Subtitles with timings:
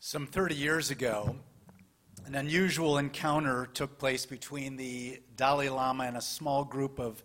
[0.00, 1.34] Some 30 years ago,
[2.24, 7.20] an unusual encounter took place between the Dalai Lama and a small group of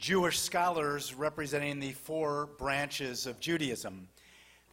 [0.00, 4.08] Jewish scholars representing the four branches of Judaism.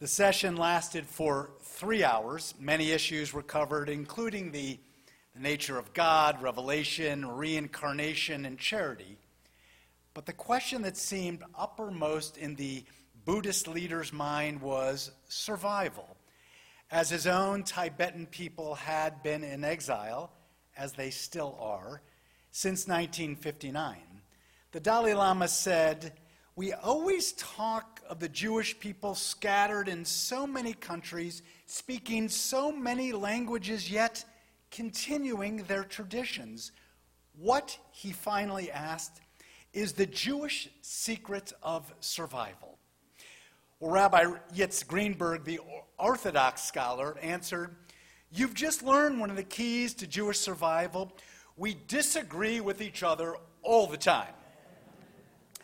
[0.00, 2.52] The session lasted for three hours.
[2.58, 4.80] Many issues were covered, including the,
[5.32, 9.18] the nature of God, revelation, reincarnation, and charity.
[10.14, 12.82] But the question that seemed uppermost in the
[13.24, 16.16] Buddhist leader's mind was survival
[16.90, 20.32] as his own Tibetan people had been in exile,
[20.76, 22.02] as they still are,
[22.50, 23.96] since 1959.
[24.72, 26.12] The Dalai Lama said,
[26.56, 33.12] We always talk of the Jewish people scattered in so many countries, speaking so many
[33.12, 34.24] languages, yet
[34.70, 36.72] continuing their traditions.
[37.38, 39.20] What, he finally asked,
[39.72, 42.78] is the Jewish secret of survival?
[43.78, 45.60] Well, Rabbi Yitz Greenberg, the
[46.00, 47.76] Orthodox scholar, answered,
[48.32, 51.12] You've just learned one of the keys to Jewish survival.
[51.56, 54.32] We disagree with each other all the time.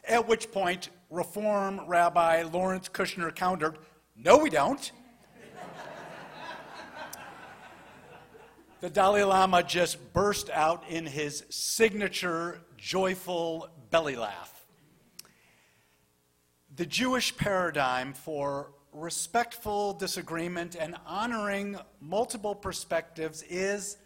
[0.07, 3.79] At which point, Reform Rabbi Lawrence Kushner countered,
[4.17, 4.91] No, we don't.
[8.81, 14.67] the Dalai Lama just burst out in his signature joyful belly laugh.
[16.75, 23.99] The Jewish paradigm for respectful disagreement and honoring multiple perspectives is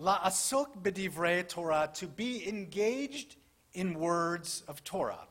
[0.00, 3.36] la'asok b'divrei Torah, to be engaged
[3.74, 5.26] in words of Torah.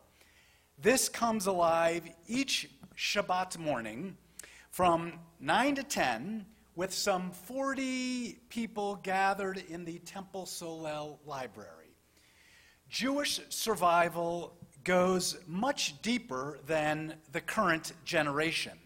[0.78, 4.18] This comes alive each Shabbat morning
[4.70, 11.96] from 9 to 10 with some 40 people gathered in the Temple Solel Library.
[12.90, 18.78] Jewish survival goes much deeper than the current generation.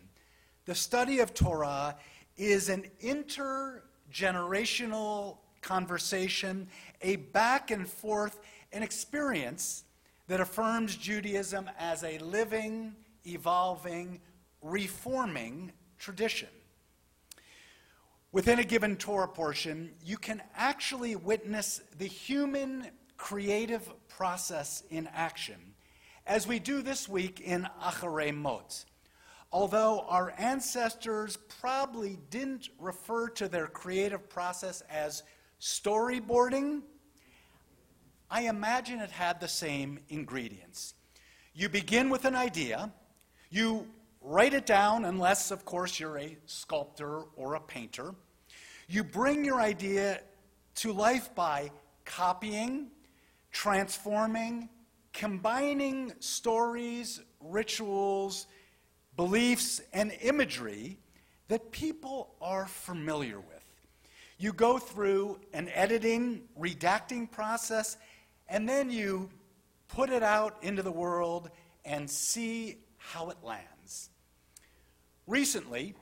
[0.70, 1.98] The study of Torah
[2.38, 6.68] is an intergenerational conversation,
[7.02, 8.40] a back and forth,
[8.72, 9.86] an experience
[10.28, 12.94] that affirms Judaism as a living,
[13.26, 14.22] evolving,
[14.62, 16.50] reforming tradition.
[18.32, 25.74] Within a given Torah portion, you can actually witness the human creative process in action
[26.28, 28.86] as we do this week in Acharei Mot.
[29.52, 35.24] Although our ancestors probably didn't refer to their creative process as
[35.60, 36.82] storyboarding,
[38.30, 40.94] I imagine it had the same ingredients.
[41.54, 42.92] You begin with an idea,
[43.50, 43.88] you
[44.22, 48.14] write it down, unless, of course, you're a sculptor or a painter.
[48.88, 50.22] You bring your idea
[50.76, 51.72] to life by
[52.06, 52.92] copying,
[53.52, 54.70] transforming,
[55.12, 58.46] combining stories, rituals,
[59.20, 60.98] beliefs, and imagery
[61.50, 63.66] that people are familiar with.
[64.38, 67.98] You go through an editing, redacting process,
[68.48, 69.30] and then you
[69.90, 71.50] put it out into the world
[71.84, 74.10] and see how it lands.
[75.28, 75.96] Recently,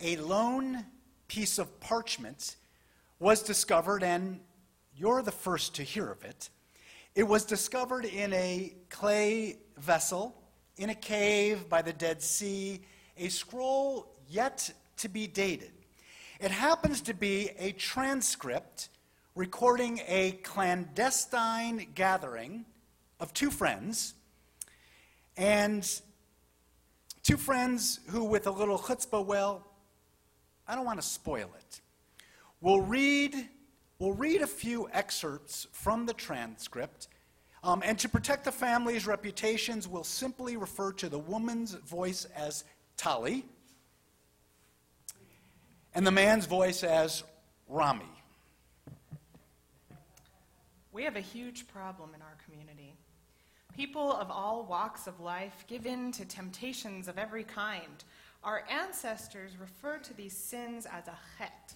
[0.00, 0.86] a lone
[1.28, 2.56] piece of parchment
[3.20, 4.40] was discovered, and
[4.96, 6.50] you're the first to hear of it.
[7.14, 10.34] It was discovered in a clay vessel
[10.76, 12.80] in a cave by the Dead Sea,
[13.16, 15.72] a scroll yet to be dated.
[16.40, 18.88] It happens to be a transcript
[19.34, 22.64] recording a clandestine gathering
[23.20, 24.14] of two friends,
[25.36, 26.00] and
[27.22, 29.66] two friends who, with a little chutzpah, well,
[30.66, 31.80] I don't want to spoil it.
[32.60, 33.48] We'll read
[34.00, 37.06] We'll read a few excerpts from the transcript.
[37.64, 42.62] Um, and to protect the family's reputations, we'll simply refer to the woman's voice as
[42.98, 43.46] Tali
[45.94, 47.24] and the man's voice as
[47.66, 48.04] Rami.
[50.92, 52.92] We have a huge problem in our community.
[53.74, 58.04] People of all walks of life give in to temptations of every kind.
[58.44, 61.74] Our ancestors referred to these sins as a chet,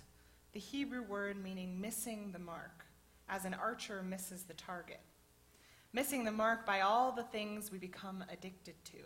[0.52, 2.84] the Hebrew word meaning missing the mark,
[3.26, 5.00] as an archer misses the target.
[5.93, 8.99] Missing the mark by all the things we become addicted to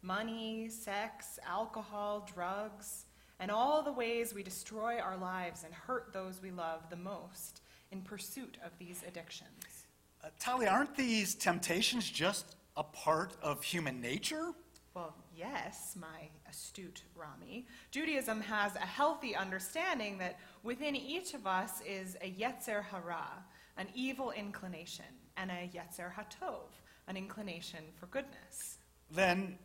[0.00, 3.06] money, sex, alcohol, drugs,
[3.40, 7.62] and all the ways we destroy our lives and hurt those we love the most
[7.90, 9.86] in pursuit of these addictions.
[10.22, 14.52] Uh, Tali, aren't these temptations just a part of human nature?
[14.94, 17.66] Well, yes, my astute Rami.
[17.90, 23.44] Judaism has a healthy understanding that within each of us is a Yetzer Hara,
[23.76, 26.68] an evil inclination, and a Yetzer Hatov,
[27.08, 28.78] an inclination for goodness.
[29.10, 29.58] Then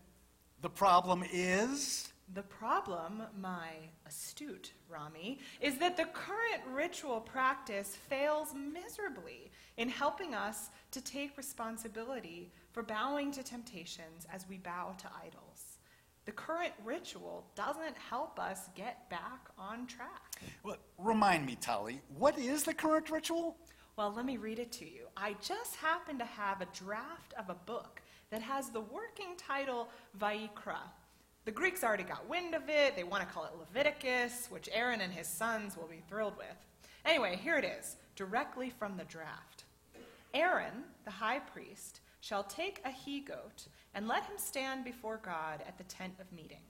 [0.61, 2.11] the problem is?
[2.35, 3.69] The problem, my
[4.05, 11.35] astute Rami, is that the current ritual practice fails miserably in helping us to take
[11.37, 15.79] responsibility for bowing to temptations as we bow to idols.
[16.25, 20.39] The current ritual doesn't help us get back on track.
[20.63, 23.57] Well, remind me, Tali, what is the current ritual?
[23.99, 25.07] Well, let me read it to you.
[25.17, 29.89] I just happen to have a draft of a book that has the working title
[30.17, 30.77] Vaikra.
[31.43, 32.95] The Greeks already got wind of it.
[32.95, 36.47] They want to call it Leviticus, which Aaron and his sons will be thrilled with.
[37.03, 39.65] Anyway, here it is, directly from the draft.
[40.33, 45.61] Aaron, the high priest, shall take a he goat and let him stand before God
[45.67, 46.63] at the tent of meeting.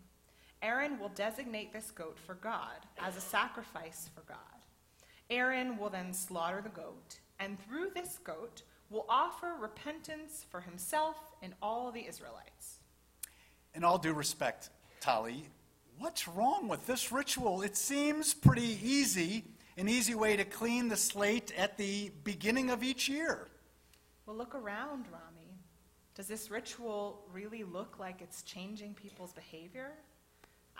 [0.63, 4.37] Aaron will designate this goat for God as a sacrifice for God.
[5.29, 11.17] Aaron will then slaughter the goat, and through this goat will offer repentance for himself
[11.41, 12.79] and all the Israelites.
[13.75, 15.45] In all due respect, Tali,
[15.99, 17.61] what's wrong with this ritual?
[17.61, 19.43] It seems pretty easy,
[19.77, 23.47] an easy way to clean the slate at the beginning of each year.
[24.25, 25.53] Well, look around, Rami.
[26.15, 29.91] Does this ritual really look like it's changing people's behavior?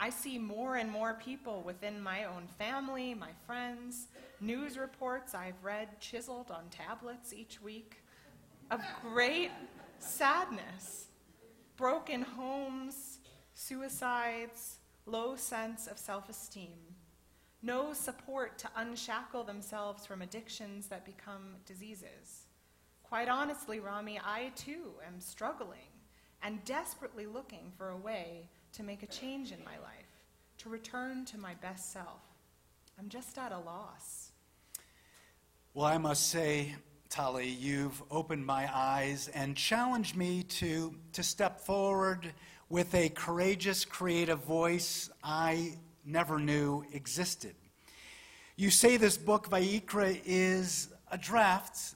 [0.02, 4.08] I see more and more people within my own family, my friends,
[4.40, 5.36] news reports.
[5.36, 8.02] I've read chiseled on tablets each week.
[8.72, 9.52] Of great
[9.98, 11.08] sadness,
[11.76, 13.20] broken homes,
[13.54, 16.78] suicides, low sense of self esteem,
[17.62, 22.46] no support to unshackle themselves from addictions that become diseases.
[23.04, 25.92] Quite honestly, Rami, I too am struggling
[26.42, 30.22] and desperately looking for a way to make a change in my life,
[30.60, 32.22] to return to my best self.
[33.00, 34.32] I'm just at a loss.
[35.74, 36.76] Well, I must say,
[37.10, 42.34] Tali, you've opened my eyes and challenged me to, to step forward
[42.70, 47.56] with a courageous, creative voice I never knew existed.
[48.56, 51.96] You say this book, Vaikra, is a draft.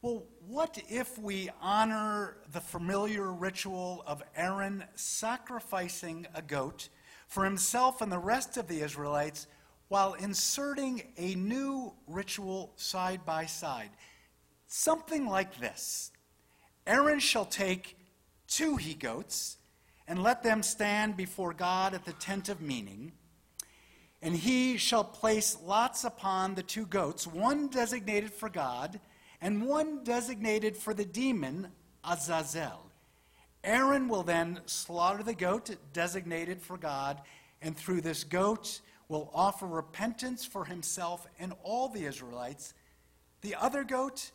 [0.00, 6.88] Well, what if we honor the familiar ritual of Aaron sacrificing a goat
[7.28, 9.46] for himself and the rest of the Israelites
[9.88, 13.90] while inserting a new ritual side by side?
[14.66, 16.10] Something like this
[16.86, 17.96] Aaron shall take
[18.46, 19.56] two he goats
[20.06, 23.12] and let them stand before God at the tent of meeting.
[24.20, 29.00] And he shall place lots upon the two goats, one designated for God
[29.44, 31.68] and one designated for the demon,
[32.02, 32.90] Azazel.
[33.62, 37.20] Aaron will then slaughter the goat designated for God,
[37.60, 42.72] and through this goat will offer repentance for himself and all the Israelites.
[43.42, 44.30] The other goat,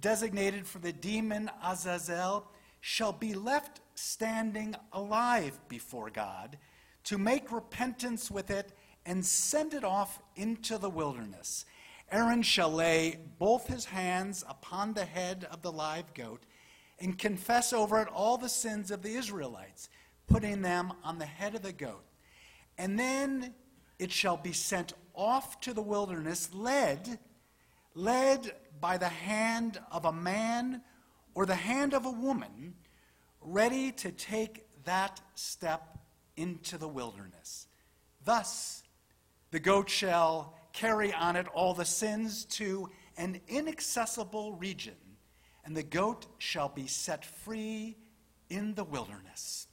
[0.00, 2.46] designated for the demon Azazel,
[2.80, 6.58] shall be left standing alive before God
[7.02, 8.70] to make repentance with it
[9.04, 11.66] and send it off into the wilderness.
[12.10, 16.44] Aaron shall lay both his hands upon the head of the live goat
[16.98, 19.88] and confess over it all the sins of the Israelites,
[20.26, 22.04] putting them on the head of the goat.
[22.78, 23.54] And then
[23.98, 27.18] it shall be sent off to the wilderness, led,
[27.94, 30.82] led by the hand of a man
[31.34, 32.74] or the hand of a woman,
[33.40, 35.98] ready to take that step
[36.36, 37.66] into the wilderness.
[38.24, 38.82] Thus,
[39.50, 44.96] the goat shall carry on it all the sins to an inaccessible region,
[45.64, 47.96] and the goat shall be set free
[48.50, 49.68] in the wilderness.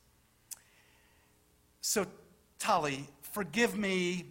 [1.82, 2.06] So,
[2.60, 4.28] Tali, forgive me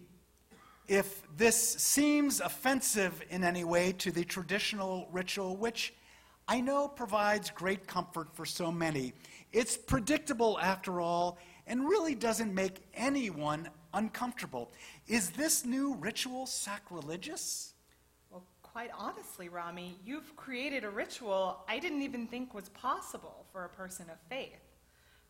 [0.87, 5.93] if this seems offensive in any way to the traditional ritual, which
[6.47, 9.13] I know provides great comfort for so many.
[9.51, 11.37] It's predictable, after all,
[11.67, 14.71] and really doesn't make anyone uncomfortable.
[15.07, 17.73] Is this new ritual sacrilegious?
[18.29, 23.65] Well, quite honestly, Rami, you've created a ritual I didn't even think was possible for
[23.65, 24.59] a person of faith.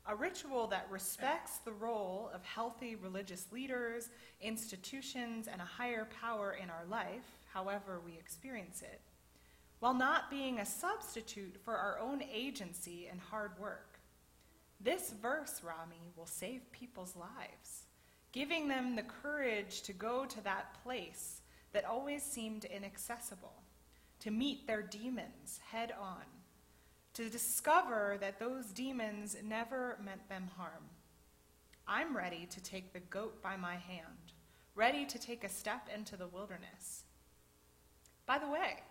[0.08, 4.10] A ritual that respects the role of healthy religious leaders,
[4.42, 9.00] institutions, and a higher power in our life, however we experience it,
[9.80, 14.00] while not being a substitute for our own agency and hard work.
[14.80, 17.86] This verse, Rami, will save people's lives
[18.32, 21.42] giving them the courage to go to that place
[21.74, 23.54] that always seemed inaccessible,
[24.20, 26.24] to meet their demons head on,
[27.14, 30.90] to discover that those demons never meant them harm.
[31.88, 34.34] I'm ready to take the goat by my hand,
[34.76, 37.04] ready to take a step into the wilderness.
[38.26, 38.82] By the way,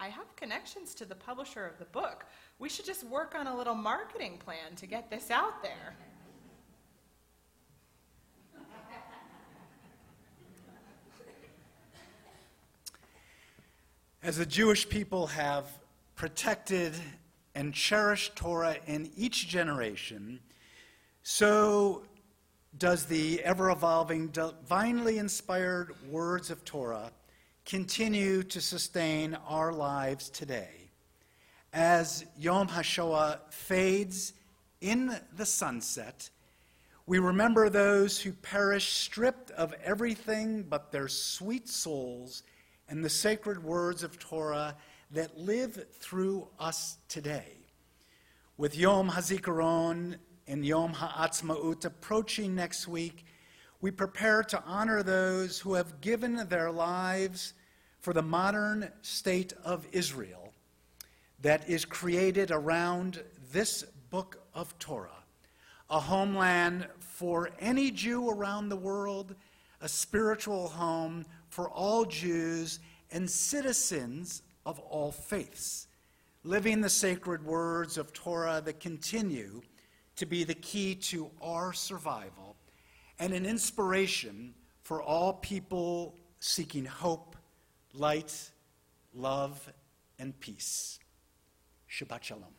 [0.00, 2.24] I have connections to the publisher of the book.
[2.58, 5.96] We should just work on a little marketing plan to get this out there.
[14.28, 15.64] As the Jewish people have
[16.14, 16.92] protected
[17.54, 20.38] and cherished Torah in each generation,
[21.22, 22.02] so
[22.76, 27.10] does the ever evolving, divinely inspired words of Torah
[27.64, 30.90] continue to sustain our lives today.
[31.72, 34.34] As Yom HaShoah fades
[34.82, 36.28] in the sunset,
[37.06, 42.42] we remember those who perished stripped of everything but their sweet souls
[42.88, 44.76] and the sacred words of Torah
[45.10, 47.58] that live through us today.
[48.56, 50.16] With Yom HaZikaron
[50.46, 53.24] and Yom HaAtzmaut approaching next week,
[53.80, 57.54] we prepare to honor those who have given their lives
[58.00, 60.52] for the modern state of Israel
[61.40, 65.24] that is created around this book of Torah,
[65.90, 69.34] a homeland for any Jew around the world,
[69.80, 75.86] a spiritual home for all Jews and citizens of all faiths,
[76.44, 79.62] living the sacred words of Torah that continue
[80.16, 82.56] to be the key to our survival
[83.18, 87.36] and an inspiration for all people seeking hope,
[87.92, 88.50] light,
[89.14, 89.72] love,
[90.18, 90.98] and peace.
[91.90, 92.57] Shabbat Shalom.